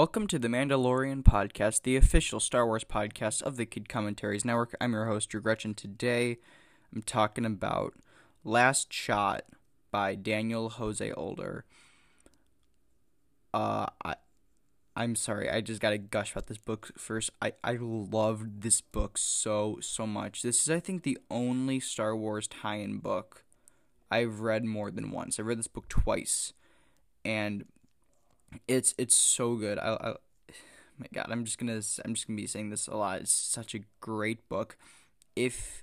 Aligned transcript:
Welcome 0.00 0.28
to 0.28 0.38
the 0.38 0.48
Mandalorian 0.48 1.22
Podcast, 1.24 1.82
the 1.82 1.94
official 1.94 2.40
Star 2.40 2.66
Wars 2.66 2.84
podcast 2.84 3.42
of 3.42 3.58
the 3.58 3.66
Kid 3.66 3.86
Commentaries 3.86 4.46
Network. 4.46 4.74
I'm 4.80 4.94
your 4.94 5.04
host, 5.04 5.28
Drew 5.28 5.42
Gretchen. 5.42 5.74
Today, 5.74 6.38
I'm 6.90 7.02
talking 7.02 7.44
about 7.44 7.92
Last 8.42 8.94
Shot 8.94 9.42
by 9.90 10.14
Daniel 10.14 10.70
Jose 10.70 11.12
Older. 11.12 11.66
Uh, 13.52 13.88
I, 14.02 14.14
I'm 14.96 15.16
sorry, 15.16 15.50
I 15.50 15.60
just 15.60 15.82
gotta 15.82 15.98
gush 15.98 16.32
about 16.32 16.46
this 16.46 16.56
book 16.56 16.92
first. 16.96 17.28
I, 17.42 17.52
I 17.62 17.76
loved 17.78 18.62
this 18.62 18.80
book 18.80 19.18
so, 19.18 19.80
so 19.82 20.06
much. 20.06 20.40
This 20.40 20.62
is, 20.62 20.70
I 20.70 20.80
think, 20.80 21.02
the 21.02 21.18
only 21.30 21.78
Star 21.78 22.16
Wars 22.16 22.48
tie 22.48 22.76
in 22.76 23.00
book 23.00 23.44
I've 24.10 24.40
read 24.40 24.64
more 24.64 24.90
than 24.90 25.10
once. 25.10 25.38
I 25.38 25.42
read 25.42 25.58
this 25.58 25.68
book 25.68 25.90
twice, 25.90 26.54
and 27.22 27.66
it's 28.66 28.94
it's 28.98 29.14
so 29.14 29.56
good. 29.56 29.78
I, 29.78 29.94
I 29.94 30.14
my 30.98 31.06
God, 31.12 31.28
I'm 31.30 31.44
just 31.44 31.58
gonna 31.58 31.80
I'm 32.04 32.14
just 32.14 32.26
gonna 32.26 32.36
be 32.36 32.46
saying 32.46 32.70
this 32.70 32.86
a 32.86 32.96
lot. 32.96 33.20
It's 33.20 33.32
such 33.32 33.74
a 33.74 33.80
great 34.00 34.48
book. 34.48 34.76
If 35.34 35.82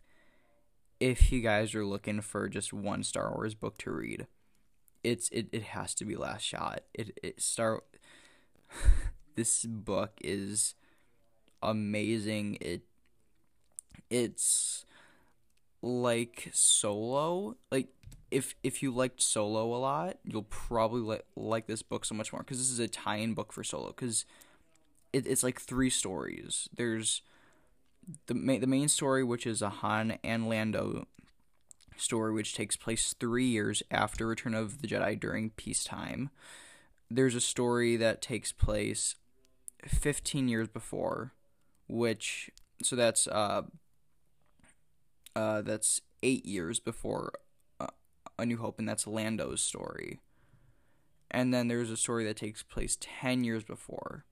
if 0.99 1.31
you 1.31 1.41
guys 1.41 1.75
are 1.75 1.85
looking 1.85 2.21
for 2.21 2.47
just 2.49 2.73
one 2.73 3.03
Star 3.03 3.33
Wars 3.33 3.55
book 3.55 3.77
to 3.79 3.91
read, 3.91 4.27
it's 5.03 5.29
it, 5.29 5.47
it 5.51 5.63
has 5.63 5.93
to 5.95 6.05
be 6.05 6.15
Last 6.15 6.43
Shot. 6.43 6.81
It 6.93 7.17
it 7.23 7.41
Star 7.41 7.83
this 9.35 9.65
book 9.65 10.11
is 10.21 10.75
amazing. 11.63 12.57
It 12.61 12.83
it's 14.09 14.85
like 15.81 16.49
solo 16.53 17.55
like 17.71 17.87
if 18.31 18.55
if 18.63 18.83
you 18.83 18.91
liked 18.91 19.21
Solo 19.21 19.73
a 19.73 19.77
lot, 19.77 20.17
you'll 20.23 20.43
probably 20.43 21.01
li- 21.01 21.21
like 21.35 21.67
this 21.67 21.81
book 21.81 22.05
so 22.05 22.15
much 22.15 22.33
more 22.33 22.41
because 22.41 22.57
this 22.57 22.69
is 22.69 22.79
a 22.79 22.87
tie-in 22.87 23.33
book 23.33 23.53
for 23.53 23.63
Solo. 23.63 23.87
Because 23.87 24.25
it, 25.13 25.25
it's 25.25 25.43
like 25.43 25.59
three 25.59 25.89
stories. 25.89 26.67
There's 26.75 27.21
the 28.27 28.33
ma- 28.33 28.59
the 28.59 28.67
main 28.67 28.89
story, 28.89 29.23
which 29.23 29.47
is 29.47 29.61
a 29.61 29.69
Han 29.69 30.17
and 30.23 30.49
Lando 30.49 31.07
story, 31.95 32.33
which 32.33 32.53
takes 32.53 32.75
place 32.75 33.15
three 33.19 33.47
years 33.47 33.81
after 33.89 34.27
Return 34.27 34.53
of 34.53 34.81
the 34.81 34.87
Jedi 34.87 35.19
during 35.19 35.51
peacetime. 35.51 36.29
There's 37.09 37.35
a 37.35 37.41
story 37.41 37.95
that 37.95 38.21
takes 38.21 38.51
place 38.51 39.15
fifteen 39.85 40.49
years 40.49 40.67
before, 40.67 41.33
which 41.87 42.51
so 42.83 42.95
that's 42.97 43.27
uh 43.27 43.63
uh 45.35 45.61
that's 45.61 46.01
eight 46.23 46.45
years 46.45 46.79
before 46.79 47.31
a 48.39 48.45
New 48.45 48.57
Hope, 48.57 48.79
and 48.79 48.87
that's 48.87 49.07
Lando's 49.07 49.61
story. 49.61 50.19
And 51.29 51.53
then 51.53 51.67
there's 51.67 51.91
a 51.91 51.97
story 51.97 52.23
that 52.25 52.37
takes 52.37 52.63
place 52.63 52.97
10 52.99 53.43
years 53.43 53.63
before. 53.63 54.25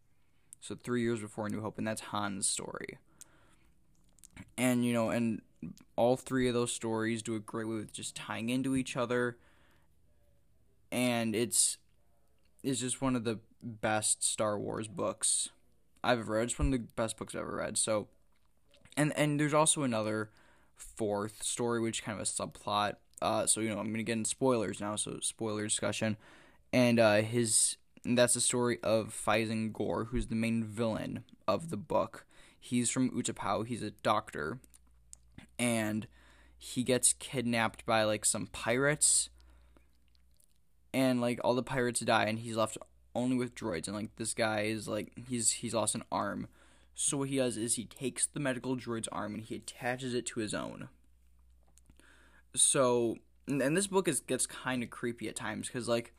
So 0.62 0.76
three 0.76 1.02
years 1.02 1.20
before 1.20 1.48
A 1.48 1.50
New 1.50 1.62
Hope, 1.62 1.78
and 1.78 1.88
that's 1.88 2.02
Han's 2.02 2.48
story. 2.48 2.98
And, 4.58 4.86
you 4.86 4.94
know, 4.94 5.10
and 5.10 5.42
all 5.96 6.16
three 6.16 6.48
of 6.48 6.54
those 6.54 6.74
stories 6.74 7.22
do 7.22 7.36
a 7.36 7.40
great 7.40 7.68
way 7.68 7.76
with 7.76 7.94
just 7.94 8.16
tying 8.16 8.50
into 8.50 8.76
each 8.76 8.96
other. 8.98 9.38
And 10.92 11.36
it's 11.36 11.78
it's 12.64 12.80
just 12.80 13.02
one 13.02 13.16
of 13.16 13.24
the 13.26 13.40
best 13.62 14.24
Star 14.24 14.58
Wars 14.58 14.88
books 14.88 15.50
I've 16.04 16.20
ever 16.20 16.34
read. 16.34 16.46
It's 16.46 16.60
one 16.60 16.68
of 16.68 16.72
the 16.72 16.88
best 16.96 17.18
books 17.18 17.36
I've 17.36 17.42
ever 17.42 17.58
read. 17.58 17.78
So 17.78 18.08
and 18.96 19.14
and 19.18 19.40
there's 19.40 19.54
also 19.54 19.84
another 19.84 20.30
fourth 20.76 21.44
story 21.44 21.80
which 21.80 22.04
kind 22.04 22.20
of 22.20 22.28
a 22.28 22.30
subplot 22.30 22.96
uh, 23.22 23.46
so 23.46 23.62
you 23.62 23.70
know 23.70 23.80
I'm 23.80 23.92
gonna 23.92 24.04
get 24.04 24.18
in 24.18 24.26
spoilers 24.26 24.80
now, 24.80 24.96
so 24.96 25.20
spoiler 25.22 25.64
discussion, 25.64 26.18
and 26.74 27.00
uh, 27.00 27.22
his 27.22 27.78
and 28.04 28.18
that's 28.18 28.34
the 28.34 28.42
story 28.42 28.80
of 28.84 29.14
Fyzen 29.14 29.74
Gor, 29.74 30.06
who's 30.06 30.28
the 30.28 30.36
main 30.36 30.64
villain 30.64 31.24
of 31.48 31.70
the 31.70 31.78
book. 31.78 32.26
He's 32.60 32.90
from 32.90 33.10
Utapau. 33.12 33.66
He's 33.66 33.84
a 33.84 33.92
doctor, 33.92 34.60
and 35.58 36.08
he 36.58 36.84
gets 36.84 37.14
kidnapped 37.14 37.86
by 37.86 38.04
like 38.04 38.26
some 38.26 38.48
pirates, 38.48 39.30
and 40.94 41.22
like 41.22 41.40
all 41.44 41.56
the 41.56 41.64
pirates 41.64 42.02
die, 42.02 42.26
and 42.26 42.40
he's 42.40 42.58
left 42.58 42.78
only 43.16 43.38
with 43.38 43.56
droids. 43.56 43.88
And 43.88 43.96
like 43.96 44.16
this 44.18 44.34
guy 44.34 44.62
is 44.62 44.88
like 44.88 45.14
he's 45.30 45.52
he's 45.52 45.74
lost 45.74 45.96
an 45.96 46.04
arm. 46.12 46.48
So 46.94 47.18
what 47.18 47.30
he 47.30 47.38
does 47.38 47.58
is 47.58 47.76
he 47.76 47.86
takes 47.86 48.26
the 48.26 48.40
medical 48.40 48.76
droid's 48.78 49.10
arm 49.10 49.34
and 49.34 49.44
he 49.44 49.56
attaches 49.56 50.14
it 50.14 50.26
to 50.28 50.40
his 50.40 50.54
own 50.54 50.88
so 52.56 53.18
and 53.48 53.78
this 53.78 53.88
book 53.88 54.08
is 54.08 54.22
gets 54.22 54.48
kind 54.48 54.82
of 54.84 54.90
creepy 54.90 55.28
at 55.28 55.36
times 55.36 55.68
because 55.68 55.88
like 55.88 56.14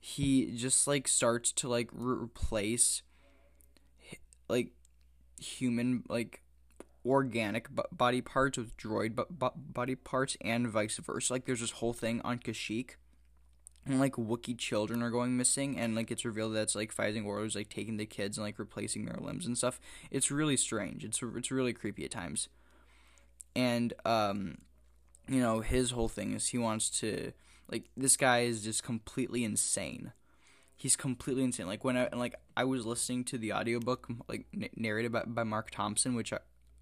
he 0.00 0.54
just 0.54 0.86
like 0.86 1.08
starts 1.08 1.50
to 1.52 1.68
like 1.68 1.88
re- 1.92 2.22
replace 2.24 3.02
like 4.48 4.72
human 5.40 6.02
like 6.08 6.42
organic 7.06 7.74
b- 7.74 7.82
body 7.92 8.20
parts 8.20 8.58
with 8.58 8.76
droid 8.76 9.16
b- 9.16 9.22
b- 9.38 9.48
body 9.56 9.94
parts 9.94 10.36
and 10.40 10.68
vice 10.68 10.98
versa. 10.98 11.32
Like 11.32 11.46
there's 11.46 11.60
this 11.60 11.70
whole 11.72 11.92
thing 11.92 12.20
on 12.22 12.38
Kashyyyk 12.38 12.96
and 13.86 14.00
like 14.00 14.14
Wookiee 14.14 14.58
children 14.58 15.02
are 15.02 15.10
going 15.10 15.36
missing 15.36 15.78
and 15.78 15.94
like 15.94 16.10
it's 16.10 16.24
revealed 16.24 16.54
that 16.54 16.62
it's 16.62 16.74
like 16.74 16.94
Fyzen 16.94 17.24
Gor's 17.24 17.56
like 17.56 17.68
taking 17.68 17.96
the 17.96 18.06
kids 18.06 18.36
and 18.36 18.44
like 18.44 18.58
replacing 18.58 19.04
their 19.04 19.18
limbs 19.20 19.46
and 19.46 19.56
stuff. 19.56 19.80
It's 20.10 20.30
really 20.30 20.56
strange. 20.56 21.04
It's 21.04 21.20
it's 21.22 21.50
really 21.50 21.72
creepy 21.72 22.04
at 22.04 22.10
times. 22.10 22.48
And 23.56 23.92
um 24.04 24.58
you 25.28 25.40
know, 25.40 25.60
his 25.60 25.90
whole 25.90 26.08
thing 26.08 26.34
is 26.34 26.48
he 26.48 26.58
wants 26.58 26.90
to 27.00 27.32
like 27.70 27.84
this 27.96 28.16
guy 28.16 28.40
is 28.40 28.62
just 28.62 28.82
completely 28.82 29.44
insane. 29.44 30.12
He's 30.76 30.96
completely 30.96 31.44
insane. 31.44 31.66
Like 31.66 31.84
when 31.84 31.96
I 31.96 32.08
like 32.12 32.34
I 32.56 32.64
was 32.64 32.84
listening 32.84 33.24
to 33.24 33.38
the 33.38 33.52
audiobook 33.52 34.08
like 34.28 34.46
narrated 34.76 35.12
by, 35.12 35.22
by 35.26 35.44
Marc 35.44 35.70
Thompson, 35.70 36.14
which 36.14 36.32
I, 36.32 36.38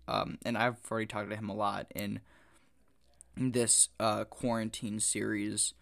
um 0.08 0.38
and 0.44 0.58
I've 0.58 0.78
already 0.90 1.06
talked 1.06 1.30
to 1.30 1.36
him 1.36 1.48
a 1.48 1.54
lot 1.54 1.86
in 1.94 2.20
this 3.36 3.88
uh 4.00 4.24
quarantine 4.24 4.98
series. 4.98 5.74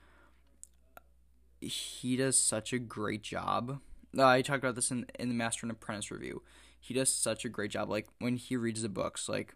He 1.61 2.17
does 2.17 2.39
such 2.39 2.73
a 2.73 2.79
great 2.79 3.23
job. 3.23 3.81
Uh, 4.17 4.27
I 4.27 4.43
talked 4.43 4.65
about 4.65 4.75
this 4.75 4.91
in 4.91 5.07
in 5.19 5.29
the 5.29 5.35
Master 5.35 5.65
and 5.65 5.71
Apprentice 5.71 6.11
review. 6.11 6.43
He 6.79 6.95
does 6.95 7.15
such 7.15 7.45
a 7.45 7.49
great 7.49 7.71
job. 7.71 7.89
Like 7.89 8.09
when 8.19 8.37
he 8.37 8.57
reads 8.57 8.83
the 8.83 8.89
books, 8.89 9.29
like 9.29 9.55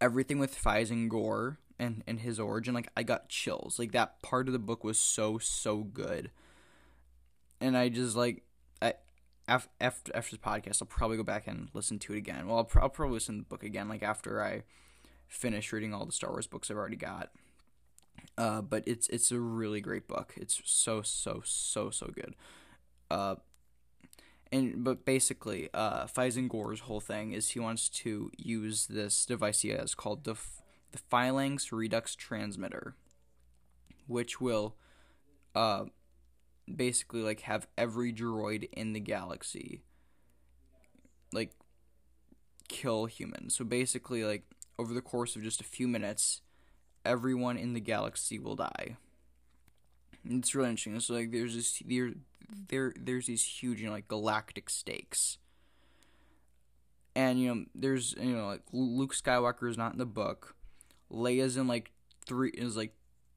everything 0.00 0.38
with 0.38 0.58
Fyzen 0.58 1.08
Gor 1.08 1.58
and 1.80 2.04
and 2.06 2.20
his 2.20 2.38
origin, 2.38 2.74
like 2.74 2.90
I 2.96 3.02
got 3.02 3.28
chills. 3.28 3.78
Like 3.78 3.92
that 3.92 4.22
part 4.22 4.46
of 4.46 4.52
the 4.52 4.58
book 4.58 4.84
was 4.84 4.98
so 4.98 5.38
so 5.38 5.78
good, 5.78 6.30
and 7.60 7.76
I 7.76 7.88
just 7.88 8.14
like 8.14 8.42
I 8.80 8.94
after 9.48 10.14
after 10.14 10.36
this 10.36 10.44
podcast, 10.44 10.82
I'll 10.82 10.86
probably 10.86 11.16
go 11.16 11.22
back 11.24 11.46
and 11.46 11.68
listen 11.72 11.98
to 12.00 12.12
it 12.12 12.18
again. 12.18 12.46
Well, 12.46 12.58
I'll, 12.58 12.82
I'll 12.82 12.90
probably 12.90 13.14
listen 13.14 13.36
to 13.36 13.40
the 13.40 13.48
book 13.48 13.64
again, 13.64 13.88
like 13.88 14.02
after 14.02 14.42
I 14.42 14.62
finish 15.26 15.72
reading 15.72 15.94
all 15.94 16.04
the 16.04 16.12
Star 16.12 16.30
Wars 16.30 16.46
books 16.46 16.70
I've 16.70 16.76
already 16.76 16.96
got. 16.96 17.30
Uh, 18.36 18.60
but 18.60 18.84
it's 18.86 19.08
it's 19.08 19.32
a 19.32 19.40
really 19.40 19.80
great 19.80 20.06
book. 20.06 20.34
It's 20.36 20.60
so 20.64 21.02
so 21.02 21.40
so 21.44 21.90
so 21.90 22.08
good. 22.14 22.36
Uh, 23.10 23.36
and 24.52 24.84
but 24.84 25.04
basically, 25.06 25.70
uh, 25.72 26.06
Gor's 26.48 26.80
whole 26.80 27.00
thing 27.00 27.32
is 27.32 27.50
he 27.50 27.60
wants 27.60 27.88
to 27.88 28.30
use 28.36 28.86
this 28.86 29.24
device 29.24 29.60
he 29.60 29.70
has 29.70 29.94
called 29.94 30.24
the 30.24 30.36
the 30.92 30.98
Phalanx 30.98 31.72
Redux 31.72 32.14
Transmitter, 32.14 32.94
which 34.06 34.40
will 34.40 34.76
uh, 35.54 35.84
basically 36.74 37.22
like 37.22 37.40
have 37.40 37.66
every 37.76 38.12
droid 38.12 38.68
in 38.72 38.92
the 38.92 39.00
galaxy 39.00 39.82
like 41.32 41.52
kill 42.68 43.06
humans. 43.06 43.54
So 43.56 43.64
basically, 43.64 44.24
like 44.24 44.44
over 44.78 44.94
the 44.94 45.00
course 45.00 45.36
of 45.36 45.42
just 45.42 45.60
a 45.60 45.64
few 45.64 45.88
minutes, 45.88 46.40
everyone 47.04 47.56
in 47.56 47.72
the 47.72 47.80
galaxy 47.80 48.38
will 48.38 48.56
die. 48.56 48.96
It's 50.24 50.54
really 50.54 50.70
interesting. 50.70 51.00
So 51.00 51.14
like, 51.14 51.32
there's 51.32 51.54
this 51.54 51.82
there 51.84 52.12
there 52.68 52.92
there's 52.98 53.26
these 53.26 53.44
huge 53.44 53.80
you 53.80 53.86
know 53.86 53.92
like 53.92 54.08
galactic 54.08 54.70
stakes. 54.70 55.38
And 57.16 57.40
you 57.40 57.54
know, 57.54 57.64
there's 57.74 58.14
you 58.20 58.36
know 58.36 58.46
like 58.46 58.62
Luke 58.72 59.14
Skywalker 59.14 59.68
is 59.68 59.76
not 59.78 59.92
in 59.92 59.98
the 59.98 60.06
book, 60.06 60.54
Leia's 61.12 61.56
in 61.56 61.66
like 61.66 61.90
three 62.26 62.50
is 62.50 62.76
like 62.76 62.94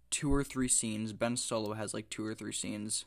two 0.09 0.33
or 0.33 0.43
three 0.43 0.67
scenes. 0.67 1.13
Ben 1.13 1.37
Solo 1.37 1.73
has 1.73 1.93
like 1.93 2.09
two 2.09 2.25
or 2.25 2.33
three 2.33 2.53
scenes, 2.53 3.05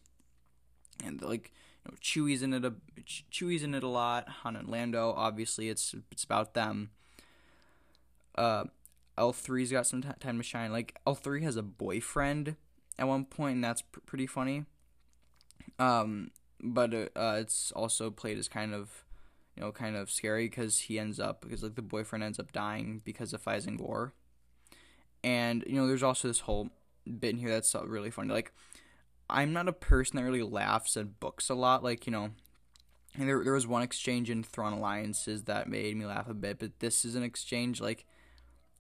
and 1.04 1.20
like 1.22 1.52
you 1.84 1.92
know, 1.92 1.96
Chewie's 2.00 2.42
in 2.42 2.52
it 2.52 2.64
a 2.64 2.74
Chewie's 3.30 3.62
in 3.62 3.74
it 3.74 3.82
a 3.82 3.88
lot. 3.88 4.28
Han 4.42 4.56
and 4.56 4.68
Lando, 4.68 5.12
obviously, 5.16 5.68
it's 5.68 5.94
it's 6.10 6.24
about 6.24 6.54
them. 6.54 6.90
Uh, 8.36 8.64
L 9.16 9.32
3's 9.32 9.72
got 9.72 9.86
some 9.86 10.02
t- 10.02 10.08
time 10.20 10.36
to 10.36 10.42
shine. 10.42 10.72
Like 10.72 10.98
L 11.06 11.14
three 11.14 11.42
has 11.42 11.56
a 11.56 11.62
boyfriend 11.62 12.56
at 12.98 13.08
one 13.08 13.24
point, 13.24 13.56
and 13.56 13.64
that's 13.64 13.82
pr- 13.82 14.00
pretty 14.00 14.26
funny. 14.26 14.64
Um, 15.78 16.30
but 16.62 16.92
uh, 16.92 17.08
uh, 17.16 17.38
it's 17.40 17.72
also 17.72 18.10
played 18.10 18.38
as 18.38 18.48
kind 18.48 18.74
of, 18.74 19.04
you 19.56 19.62
know, 19.62 19.72
kind 19.72 19.96
of 19.96 20.10
scary 20.10 20.48
because 20.48 20.80
he 20.80 20.98
ends 20.98 21.18
up 21.20 21.40
because 21.40 21.62
like 21.62 21.74
the 21.76 21.82
boyfriend 21.82 22.24
ends 22.24 22.38
up 22.38 22.52
dying 22.52 23.00
because 23.04 23.32
of 23.32 23.42
Fyzen 23.42 23.78
Gor. 23.78 24.12
And 25.26 25.64
you 25.66 25.74
know, 25.74 25.88
there's 25.88 26.04
also 26.04 26.28
this 26.28 26.40
whole 26.46 26.70
bit 27.04 27.30
in 27.30 27.38
here 27.38 27.50
that's 27.50 27.74
really 27.74 28.12
funny. 28.12 28.32
Like, 28.32 28.52
I'm 29.28 29.52
not 29.52 29.66
a 29.68 29.72
person 29.72 30.16
that 30.16 30.22
really 30.22 30.42
laughs 30.42 30.96
at 30.96 31.18
books 31.18 31.50
a 31.50 31.54
lot. 31.54 31.82
Like, 31.82 32.06
you 32.06 32.12
know, 32.12 32.30
And 33.18 33.28
there, 33.28 33.42
there 33.42 33.54
was 33.54 33.66
one 33.66 33.82
exchange 33.82 34.30
in 34.30 34.42
Thrawn 34.44 34.72
Alliances 34.72 35.44
that 35.44 35.68
made 35.68 35.96
me 35.96 36.06
laugh 36.06 36.28
a 36.28 36.34
bit, 36.34 36.58
but 36.58 36.78
this 36.80 37.04
is 37.04 37.14
an 37.14 37.22
exchange 37.22 37.80
like 37.80 38.04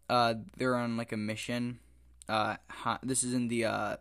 uh, 0.08 0.34
they're 0.56 0.76
on 0.76 0.96
like 0.96 1.12
a 1.12 1.16
mission. 1.16 1.80
Uh, 2.28 2.56
this 3.02 3.24
is 3.24 3.34
in 3.34 3.48
the 3.48 3.64
uh, 3.64 3.96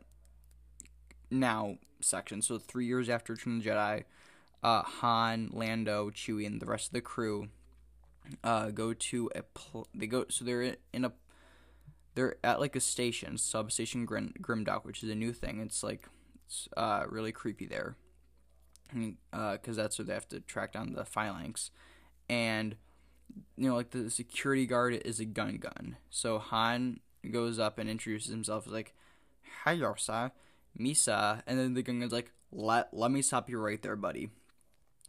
now 1.31 1.77
section. 2.01 2.41
So 2.41 2.59
three 2.59 2.85
years 2.85 3.09
after 3.09 3.33
Return 3.33 3.57
of 3.57 3.63
the 3.63 3.69
Jedi, 3.69 4.03
uh, 4.61 4.81
Han, 4.83 5.49
Lando, 5.53 6.09
Chewie, 6.11 6.45
and 6.45 6.61
the 6.61 6.65
rest 6.65 6.87
of 6.87 6.93
the 6.93 7.01
crew 7.01 7.47
uh, 8.43 8.69
go 8.69 8.93
to 8.93 9.31
a 9.35 9.43
pl- 9.43 9.87
they 9.95 10.07
go 10.07 10.25
so 10.29 10.45
they're 10.45 10.75
in 10.93 11.05
a 11.05 11.11
they're 12.15 12.37
at 12.43 12.59
like 12.59 12.75
a 12.75 12.79
station, 12.79 13.37
substation 13.37 14.05
Grim- 14.05 14.33
Grimdock, 14.41 14.85
which 14.85 15.03
is 15.03 15.09
a 15.09 15.15
new 15.15 15.33
thing. 15.33 15.59
It's 15.59 15.83
like 15.83 16.07
it's 16.45 16.67
uh, 16.75 17.05
really 17.09 17.31
creepy 17.31 17.65
there, 17.65 17.97
because 18.91 19.77
uh, 19.77 19.81
that's 19.81 19.99
where 19.99 20.05
they 20.05 20.13
have 20.13 20.29
to 20.29 20.39
track 20.39 20.73
down 20.73 20.93
the 20.93 21.05
phalanx, 21.05 21.71
and 22.29 22.75
you 23.57 23.69
know 23.69 23.75
like 23.75 23.91
the 23.91 24.09
security 24.09 24.65
guard 24.65 24.93
is 24.93 25.19
a 25.19 25.25
Gungan. 25.25 25.95
So 26.09 26.39
Han 26.39 27.01
goes 27.31 27.59
up 27.59 27.77
and 27.77 27.89
introduces 27.89 28.31
himself 28.31 28.65
like, 28.65 28.95
"Hi, 29.63 29.77
sir, 29.97 30.31
Misa," 30.79 31.41
and 31.45 31.59
then 31.59 31.73
the 31.73 31.83
Gungan's 31.83 32.13
like, 32.13 32.31
"Let 32.51 32.93
let 32.93 33.11
me 33.11 33.21
stop 33.21 33.49
you 33.49 33.59
right 33.59 33.81
there, 33.81 33.95
buddy." 33.95 34.29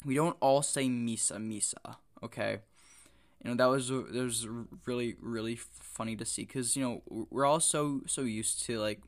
We 0.05 0.14
don't 0.14 0.37
all 0.41 0.62
say 0.62 0.87
Misa 0.87 1.37
Misa, 1.37 1.97
okay? 2.23 2.61
You 3.46 3.52
know 3.54 3.58
that 3.58 3.70
was 3.70 3.90
that 3.90 4.25
was 4.25 4.48
really 4.87 5.14
really 5.20 5.54
funny 5.54 6.16
to 6.16 6.25
see 6.25 6.43
because 6.43 6.76
you 6.76 6.82
know 6.82 7.26
we're 7.31 7.44
all 7.44 7.60
so 7.60 8.00
so 8.04 8.22
used 8.22 8.64
to 8.64 8.81
like 8.81 9.02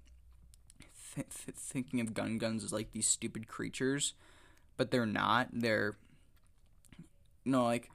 th- 1.17 1.27
th- 1.45 1.57
thinking 1.57 2.01
of 2.01 2.15
Gungans 2.15 2.63
as 2.63 2.73
like 2.73 2.93
these 2.93 3.09
stupid 3.09 3.49
creatures 3.49 4.15
but 4.77 4.93
they're 4.93 5.07
not. 5.07 5.49
They're 5.53 5.97
you 7.43 7.51
know 7.51 7.65
like 7.65 7.91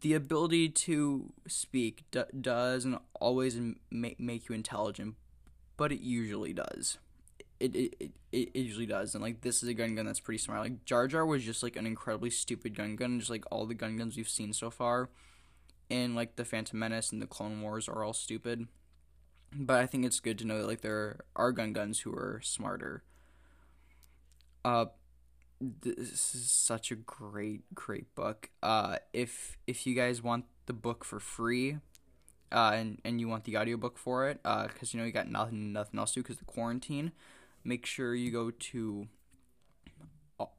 the 0.00 0.14
ability 0.14 0.70
to 0.70 1.32
speak 1.46 2.02
d- 2.10 2.24
doesn't 2.40 3.00
always 3.20 3.56
make, 3.92 4.18
make 4.18 4.48
you 4.48 4.56
intelligent 4.56 5.14
but 5.76 5.92
it 5.92 6.00
usually 6.00 6.52
does 6.52 6.98
it, 7.60 7.74
it, 7.74 7.94
it, 8.00 8.12
it 8.32 8.56
usually 8.56 8.86
does. 8.86 9.14
And 9.14 9.22
like 9.22 9.40
this 9.40 9.62
is 9.62 9.68
a 9.68 9.74
Gungan 9.74 10.04
that's 10.04 10.20
pretty 10.20 10.38
smart. 10.38 10.60
Like 10.60 10.84
Jar 10.84 11.08
Jar 11.08 11.24
was 11.24 11.44
just 11.44 11.62
like 11.62 11.76
an 11.76 11.86
incredibly 11.86 12.30
stupid 12.30 12.74
Gungan, 12.74 13.18
just 13.18 13.30
like 13.30 13.44
all 13.50 13.66
the 13.66 13.74
Gungans 13.74 14.16
we've 14.16 14.28
seen 14.28 14.52
so 14.52 14.70
far. 14.70 15.08
And 15.90 16.14
like 16.16 16.36
the 16.36 16.44
Phantom 16.44 16.78
Menace 16.78 17.12
and 17.12 17.22
the 17.22 17.26
Clone 17.26 17.62
Wars 17.62 17.88
are 17.88 18.02
all 18.02 18.12
stupid. 18.12 18.66
But 19.54 19.80
I 19.80 19.86
think 19.86 20.04
it's 20.04 20.20
good 20.20 20.38
to 20.38 20.46
know 20.46 20.58
that 20.58 20.66
like 20.66 20.80
there 20.82 21.20
are 21.34 21.52
Gungans 21.52 22.00
who 22.00 22.12
are 22.12 22.40
smarter. 22.42 23.02
Uh 24.64 24.86
this 25.58 26.34
is 26.34 26.50
such 26.50 26.90
a 26.90 26.96
great 26.96 27.62
great 27.74 28.14
book. 28.14 28.50
Uh 28.62 28.96
if 29.12 29.56
if 29.66 29.86
you 29.86 29.94
guys 29.94 30.22
want 30.22 30.44
the 30.66 30.72
book 30.72 31.04
for 31.04 31.20
free, 31.20 31.78
uh, 32.52 32.72
and, 32.74 33.00
and 33.04 33.20
you 33.20 33.28
want 33.28 33.44
the 33.44 33.56
audiobook 33.56 33.98
for 33.98 34.28
it, 34.28 34.40
uh, 34.44 34.66
because 34.66 34.92
you 34.92 35.00
know 35.00 35.06
you 35.06 35.12
got 35.12 35.28
nothing 35.28 35.72
nothing 35.72 35.98
else 35.98 36.12
to 36.12 36.20
because 36.20 36.38
the 36.38 36.44
quarantine 36.44 37.12
make 37.66 37.84
sure 37.84 38.14
you 38.14 38.30
go 38.30 38.50
to 38.50 39.08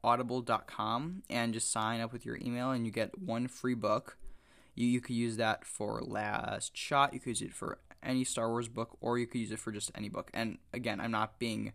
audible.com 0.04 1.22
and 1.30 1.54
just 1.54 1.72
sign 1.72 2.00
up 2.00 2.12
with 2.12 2.26
your 2.26 2.36
email 2.36 2.70
and 2.70 2.84
you 2.84 2.92
get 2.92 3.18
one 3.18 3.48
free 3.48 3.74
book. 3.74 4.18
You, 4.74 4.86
you 4.86 5.00
could 5.00 5.16
use 5.16 5.36
that 5.36 5.64
for 5.64 6.00
Last 6.02 6.76
Shot, 6.76 7.14
you 7.14 7.20
could 7.20 7.40
use 7.40 7.42
it 7.42 7.54
for 7.54 7.78
any 8.02 8.24
Star 8.24 8.48
Wars 8.48 8.68
book, 8.68 8.96
or 9.00 9.18
you 9.18 9.26
could 9.26 9.40
use 9.40 9.50
it 9.50 9.58
for 9.58 9.72
just 9.72 9.90
any 9.94 10.08
book. 10.08 10.30
And 10.34 10.58
again, 10.72 11.00
I'm 11.00 11.10
not 11.10 11.38
being 11.38 11.72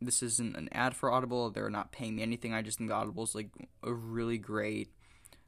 this 0.00 0.22
isn't 0.22 0.56
an 0.56 0.68
ad 0.70 0.94
for 0.94 1.10
Audible. 1.10 1.50
They're 1.50 1.70
not 1.70 1.90
paying 1.90 2.16
me 2.16 2.22
anything. 2.22 2.54
I 2.54 2.62
just 2.62 2.78
think 2.78 2.90
Audible 2.90 3.24
is 3.24 3.34
like 3.34 3.50
a 3.82 3.92
really 3.92 4.38
great 4.38 4.90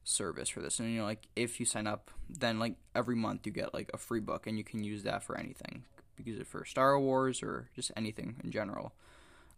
service 0.02 0.48
for 0.48 0.60
this. 0.60 0.80
And 0.80 0.90
you 0.90 0.98
know, 0.98 1.04
like 1.04 1.28
if 1.36 1.60
you 1.60 1.66
sign 1.66 1.86
up, 1.86 2.10
then 2.28 2.58
like 2.58 2.74
every 2.94 3.14
month 3.14 3.46
you 3.46 3.52
get 3.52 3.72
like 3.72 3.90
a 3.94 3.98
free 3.98 4.20
book, 4.20 4.46
and 4.46 4.58
you 4.58 4.64
can 4.64 4.82
use 4.82 5.04
that 5.04 5.22
for 5.22 5.38
anything 5.38 5.84
use 6.24 6.40
it 6.40 6.46
for 6.46 6.64
Star 6.64 6.98
Wars 6.98 7.42
or 7.42 7.68
just 7.74 7.92
anything 7.96 8.36
in 8.42 8.50
general. 8.50 8.92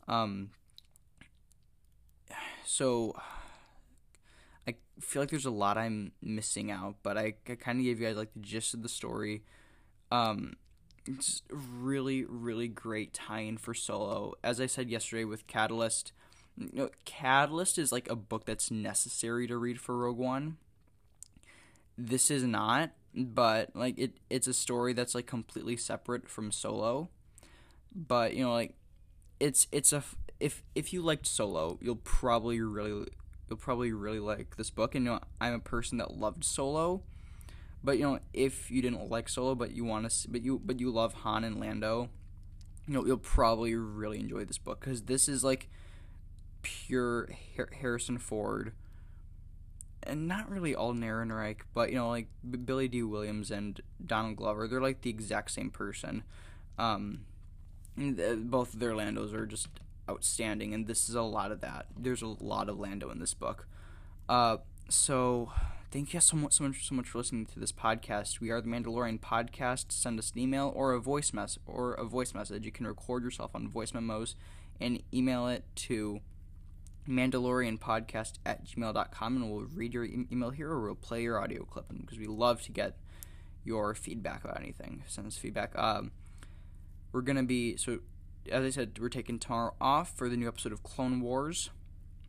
Um, 0.09 0.51
so 2.65 3.15
I 4.67 4.77
feel 5.01 5.23
like 5.23 5.31
there's 5.31 5.47
a 5.47 5.51
lot 5.51 5.79
I'm 5.79 6.13
missing 6.23 6.71
out, 6.71 6.97
but 7.03 7.17
I, 7.17 7.35
I 7.49 7.55
kind 7.55 7.79
of 7.79 7.85
gave 7.85 8.01
you 8.01 8.07
guys 8.07 8.17
like 8.17 8.33
the 8.35 8.41
gist 8.41 8.75
of 8.75 8.83
the 8.83 8.89
story. 8.89 9.43
Um, 10.11 10.55
it's 11.07 11.43
really, 11.51 12.25
really 12.25 12.69
great 12.69 13.13
tie-in 13.13 13.59
for 13.59 13.75
Solo. 13.75 14.35
As 14.43 14.61
I 14.61 14.67
said 14.67 14.89
yesterday 14.91 15.25
with 15.25 15.47
Catalyst, 15.47 16.13
you 16.57 16.71
know, 16.73 16.91
Catalyst 17.05 17.79
is 17.79 17.93
like 17.93 18.09
a 18.11 18.17
book 18.17 18.45
that's 18.45 18.71
necessary 18.71 19.47
to 19.47 19.57
read 19.57 19.81
for 19.81 19.97
Rogue 19.97 20.19
One. 20.19 20.59
This 21.99 22.31
is 22.31 22.45
not 22.45 22.91
but 23.15 23.75
like 23.75 23.99
it 23.99 24.15
it's 24.31 24.47
a 24.47 24.55
story 24.55 24.93
that's 24.93 25.15
like 25.15 25.27
completely 25.27 25.77
separate 25.77 26.29
from 26.29 26.51
Solo. 26.51 27.09
But 27.95 28.35
you 28.35 28.45
know 28.45 28.53
like 28.53 28.75
it's 29.41 29.67
it's 29.73 29.93
a 29.93 30.03
if 30.41 30.63
if 30.75 30.93
you 30.93 31.03
liked 31.03 31.27
Solo, 31.27 31.79
you'll 31.81 31.97
probably 31.97 32.61
really 32.61 33.07
you'll 33.49 33.59
probably 33.59 33.93
really 33.93 34.21
like 34.21 34.57
this 34.57 34.71
book 34.71 34.95
and 34.95 35.05
you 35.05 35.13
know 35.13 35.21
I'm 35.41 35.55
a 35.55 35.59
person 35.59 35.99
that 35.99 36.17
loved 36.17 36.45
Solo. 36.45 37.03
But 37.85 37.99
you 37.99 38.05
know 38.05 38.19
if 38.33 38.71
you 38.71 38.81
didn't 38.81 39.11
like 39.11 39.29
Solo 39.29 39.55
but 39.55 39.73
you 39.73 39.85
want 39.85 40.11
to 40.11 40.29
but 40.29 40.43
you 40.43 40.61
but 40.65 40.81
you 40.81 40.91
love 40.91 41.15
Han 41.15 41.45
and 41.45 41.61
Lando, 41.61 42.09
you 42.87 42.95
know 42.95 43.05
you'll 43.05 43.19
probably 43.19 43.75
really 43.75 44.21
enjoy 44.21 44.45
this 44.45 44.59
book 44.59 44.81
cuz 44.81 45.03
this 45.03 45.29
is 45.29 45.45
like 45.45 45.69
pure 46.63 47.29
Harrison 47.81 48.19
Ford 48.19 48.73
and 50.05 50.29
not 50.29 50.51
really 50.51 50.75
Alden 50.75 51.03
Ehrenreich, 51.03 51.59
but 51.75 51.91
you 51.91 51.97
know, 51.97 52.09
like 52.09 52.29
Billy 52.65 52.89
Dee 52.89 53.03
Williams 53.03 53.51
and 53.51 53.81
Donald 54.05 54.37
Glover, 54.37 54.69
they're 54.69 54.81
like 54.81 55.03
the 55.03 55.11
exact 55.11 55.51
same 55.51 55.71
person. 55.71 56.23
Um, 56.79 57.21
both 57.97 58.75
of 58.75 58.81
their 58.81 58.93
Landos 58.93 59.33
are 59.35 59.47
just 59.47 59.69
outstanding, 60.09 60.75
and 60.75 60.87
this 60.87 61.09
is 61.09 61.15
a 61.15 61.23
lot 61.23 61.53
of 61.53 61.61
that. 61.61 61.87
There's 61.97 62.23
a 62.23 62.27
lot 62.27 62.69
of 62.69 62.79
Lando 62.79 63.11
in 63.11 63.19
this 63.19 63.35
book. 63.35 63.67
Uh, 64.29 64.59
so 64.89 65.53
thank 65.91 66.15
you 66.15 66.21
so 66.21 66.37
much, 66.37 66.55
so 66.55 66.65
much, 66.65 66.89
so 66.89 66.95
much 66.95 67.09
for 67.09 67.19
listening 67.19 67.47
to 67.47 67.61
this 67.61 67.73
podcast. 67.73 68.41
We 68.41 68.51
are 68.51 68.61
the 68.61 68.69
Mandalorian 68.69 69.21
Podcast. 69.21 69.93
Send 69.93 70.19
us 70.19 70.33
an 70.35 70.41
email 70.41 70.73
or 70.75 70.93
a 70.93 71.01
voice 71.01 71.33
mess 71.33 71.59
or 71.67 71.95
a 71.95 72.05
voice 72.05 72.35
message. 72.35 72.65
You 72.65 72.73
can 72.73 72.87
record 72.87 73.23
yourself 73.23 73.51
on 73.55 73.69
voice 73.69 73.93
memos 73.95 74.35
and 74.81 75.03
email 75.13 75.47
it 75.49 75.65
to 75.77 76.21
mandalorianpodcast 77.09 78.35
at 78.47 78.65
gmail.com 78.65 79.37
and 79.37 79.51
we'll 79.51 79.67
read 79.75 79.93
your 79.93 80.05
email 80.05 80.51
here 80.51 80.71
or 80.71 80.83
we'll 80.83 80.95
play 80.95 81.23
your 81.23 81.41
audio 81.41 81.65
clip 81.65 81.87
because 82.01 82.19
we 82.19 82.27
love 82.27 82.63
to 82.63 82.73
get 82.73 82.97
your 83.65 83.95
feedback 83.95 84.45
about 84.45 84.61
anything 84.61 85.03
send 85.07 85.27
us 85.27 85.37
feedback. 85.37 85.77
Um, 85.79 86.13
we're 87.13 87.23
gonna 87.23 87.43
be 87.43 87.77
so 87.77 88.01
as 88.51 88.65
i 88.65 88.71
said 88.71 88.99
we're 89.01 89.09
taking 89.09 89.39
tomorrow 89.39 89.75
off 89.81 90.17
for 90.17 90.29
the 90.29 90.37
new 90.37 90.49
episode 90.49 90.73
of 90.73 90.83
clone 90.83 91.21
wars. 91.21 91.71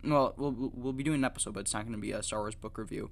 Well 0.04 0.34
we'll, 0.38 0.72
we'll 0.74 0.94
be 0.94 1.04
doing 1.04 1.20
an 1.20 1.26
episode 1.26 1.54
but 1.54 1.62
it's 1.62 1.74
not 1.74 1.84
going 1.84 1.94
to 1.94 2.02
be 2.02 2.12
a 2.12 2.24
star 2.24 2.40
wars 2.40 2.56
book 2.56 2.78
review. 2.78 3.12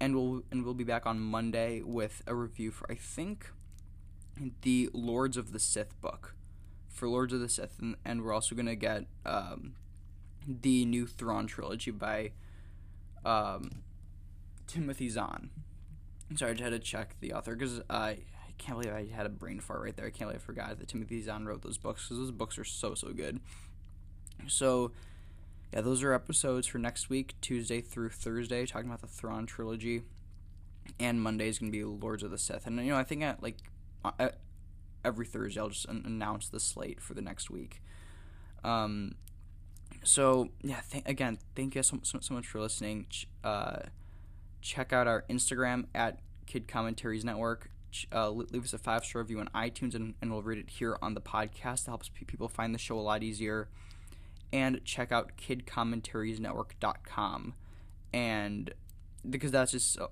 And 0.00 0.14
we'll 0.14 0.42
and 0.50 0.64
we'll 0.64 0.74
be 0.74 0.84
back 0.84 1.06
on 1.06 1.20
monday 1.20 1.82
with 1.82 2.22
a 2.26 2.34
review 2.34 2.70
for 2.70 2.90
i 2.90 2.94
think 2.94 3.50
the 4.62 4.88
lords 4.92 5.36
of 5.36 5.52
the 5.52 5.58
sith 5.58 6.00
book. 6.00 6.34
For 6.88 7.08
lords 7.08 7.32
of 7.32 7.40
the 7.40 7.48
sith 7.48 7.78
and, 7.80 7.96
and 8.04 8.22
we're 8.22 8.32
also 8.32 8.54
going 8.54 8.66
to 8.66 8.76
get 8.76 9.06
um, 9.24 9.74
the 10.62 10.84
new 10.84 11.06
Thrawn 11.06 11.46
trilogy 11.46 11.90
by 11.90 12.32
um, 13.24 13.82
Timothy 14.66 15.08
Zahn. 15.08 15.50
Sorry, 16.36 16.52
I 16.52 16.54
just 16.54 16.64
had 16.64 16.72
to 16.72 16.78
check 16.78 17.16
the 17.20 17.32
author 17.32 17.54
because 17.54 17.80
I, 17.90 18.08
I 18.08 18.52
can't 18.58 18.80
believe 18.80 18.94
I 18.94 19.06
had 19.14 19.26
a 19.26 19.30
brain 19.30 19.60
fart 19.60 19.82
right 19.82 19.96
there. 19.96 20.06
I 20.06 20.10
can't 20.10 20.30
believe 20.30 20.42
I 20.42 20.44
forgot 20.44 20.78
that 20.78 20.88
Timothy 20.88 21.22
Zahn 21.22 21.44
wrote 21.44 21.62
those 21.62 21.78
books 21.78 22.04
because 22.04 22.18
those 22.18 22.30
books 22.30 22.58
are 22.58 22.64
so 22.64 22.94
so 22.94 23.08
good. 23.12 23.40
So, 24.46 24.92
yeah, 25.72 25.80
those 25.82 26.02
are 26.02 26.12
episodes 26.12 26.66
for 26.66 26.78
next 26.78 27.10
week, 27.10 27.34
Tuesday 27.40 27.80
through 27.80 28.10
Thursday, 28.10 28.64
talking 28.64 28.88
about 28.88 29.02
the 29.02 29.06
Thrawn 29.06 29.44
trilogy, 29.44 30.02
and 30.98 31.20
Monday 31.20 31.48
is 31.48 31.58
gonna 31.58 31.72
be 31.72 31.84
Lords 31.84 32.22
of 32.22 32.30
the 32.30 32.38
Sith. 32.38 32.66
And 32.66 32.76
you 32.78 32.90
know, 32.90 32.96
I 32.96 33.04
think 33.04 33.22
at 33.22 33.42
like 33.42 33.58
at 34.18 34.38
every 35.04 35.26
Thursday 35.26 35.60
I'll 35.60 35.68
just 35.68 35.86
announce 35.86 36.48
the 36.48 36.60
slate 36.60 37.00
for 37.00 37.14
the 37.14 37.22
next 37.22 37.50
week. 37.50 37.82
Um, 38.62 39.14
so 40.02 40.48
yeah, 40.62 40.80
th- 40.90 41.04
again, 41.06 41.38
thank 41.54 41.74
you 41.74 41.82
so, 41.82 41.98
so, 42.02 42.18
so 42.20 42.34
much 42.34 42.46
for 42.46 42.60
listening. 42.60 43.06
Ch- 43.10 43.26
uh, 43.44 43.80
check 44.60 44.92
out 44.92 45.06
our 45.06 45.24
Instagram 45.30 45.86
at 45.94 46.18
Kid 46.46 46.68
Commentaries 46.68 47.24
Network. 47.24 47.70
Ch- 47.90 48.06
uh, 48.12 48.30
leave 48.30 48.64
us 48.64 48.72
a 48.72 48.78
five 48.78 49.04
star 49.04 49.22
review 49.22 49.40
on 49.40 49.48
iTunes, 49.54 49.94
and, 49.94 50.14
and 50.20 50.30
we'll 50.30 50.42
read 50.42 50.58
it 50.58 50.70
here 50.70 50.96
on 51.02 51.14
the 51.14 51.20
podcast. 51.20 51.82
It 51.82 51.88
helps 51.88 52.08
p- 52.08 52.24
people 52.24 52.48
find 52.48 52.74
the 52.74 52.78
show 52.78 52.98
a 52.98 53.02
lot 53.02 53.22
easier. 53.22 53.68
And 54.52 54.84
check 54.84 55.12
out 55.12 55.36
KidCommentariesNetwork.com, 55.36 57.54
and 58.12 58.74
because 59.28 59.52
that's 59.52 59.70
just 59.70 60.00
uh, 60.00 60.08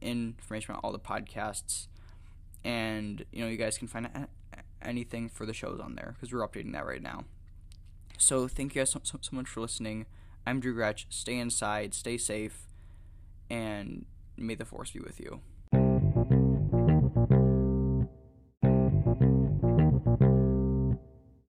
information 0.00 0.74
on 0.74 0.80
all 0.82 0.92
the 0.92 0.98
podcasts, 0.98 1.88
and 2.64 3.22
you 3.32 3.44
know 3.44 3.50
you 3.50 3.58
guys 3.58 3.76
can 3.76 3.86
find 3.86 4.08
anything 4.80 5.28
for 5.28 5.44
the 5.44 5.52
shows 5.52 5.78
on 5.78 5.94
there 5.94 6.14
because 6.14 6.32
we're 6.32 6.46
updating 6.46 6.72
that 6.72 6.86
right 6.86 7.02
now. 7.02 7.24
So 8.18 8.48
thank 8.48 8.74
you 8.74 8.80
guys 8.80 8.90
so, 8.90 9.00
so, 9.02 9.18
so 9.20 9.36
much 9.36 9.48
for 9.48 9.60
listening. 9.60 10.06
I'm 10.46 10.60
Drew 10.60 10.74
Gretsch. 10.74 11.06
Stay 11.10 11.38
inside, 11.38 11.94
stay 11.94 12.18
safe, 12.18 12.66
and 13.50 14.06
may 14.36 14.54
the 14.54 14.64
force 14.64 14.92
be 14.92 15.00
with 15.00 15.20
you. 15.20 15.40